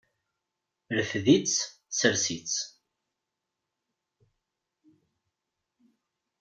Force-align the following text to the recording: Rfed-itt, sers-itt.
Rfed-itt, 0.97 1.55
sers-itt. 1.97 2.55